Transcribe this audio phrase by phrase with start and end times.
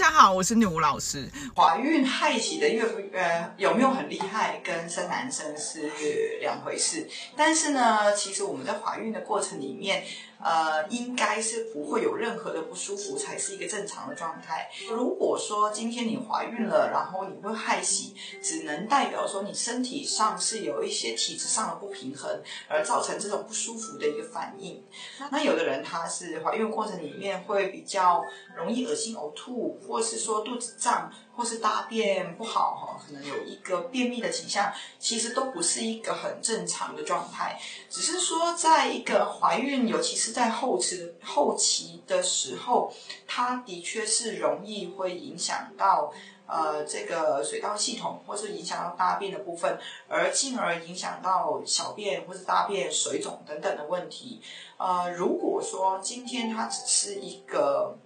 [0.00, 1.28] 大家好，我是女巫老师。
[1.54, 7.06] 怀孕害喜的岳父呃有没有很厉害，跟生男生是两回事。
[7.36, 10.02] 但是呢，其实我们在怀孕的过程里面，
[10.42, 14.70] 呃，应该是不会有任何的不舒服，才是一个正常的状态。
[14.88, 24.82] 如果说今天你怀孕了，然后你会害喜，只能代表说你身体上是有一些体质上的不平衡，而造成这种不舒服的一个反应。
[25.30, 28.24] 那有的人他是怀孕过程里面会比较
[28.56, 37.60] 容易恶心呕吐，或是说肚子胀，或是大便不好哈，可能有一个便秘的倾向，其实都不是一个很正常的状态。
[37.88, 42.92] 只是说，在一个怀孕，尤其是在后期后期的时候，
[43.26, 46.12] 它的确是容易会影响到
[46.46, 49.76] 呃这个水道系统，或是影响到大便的部分，
[50.08, 54.40] 而进而影响到小便或是大便水肿等等的问题。
[54.76, 57.98] 呃，如果说今天它只是一个。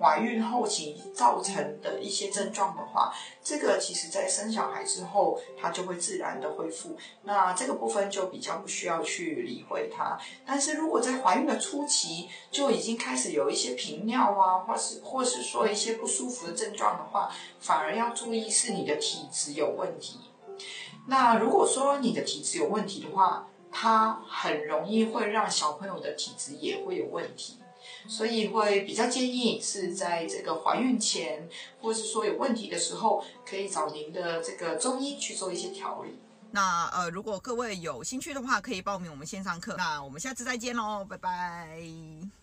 [0.00, 3.12] 怀孕后期造成的一些症状的话，
[3.42, 6.96] 这个其实在生小孩之后，它就会自然的恢复。
[7.22, 10.18] 那这个部分就比较不需要去理会它。
[10.44, 20.18] 但是如果在怀孕的初期就已经开始有一些频尿啊，或是或是说一些不舒服的症状的话，反而要注意是你的体质有问题。
[21.06, 27.58] 那如果说你的体质有问题的话，它很容易会让小朋友的体质也会有问题。
[28.06, 31.48] 所以会比较建议是在这个怀孕前，
[31.80, 36.18] 或是说有问题的时候，可以找您的这个中医去做一些调理。
[36.50, 39.74] 那呃，如果各位有兴趣的话，可以报名我们线上课。
[39.76, 42.34] 那我们下次再见喽，拜拜。